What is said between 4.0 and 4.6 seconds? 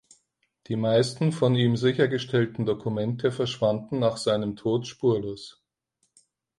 seinem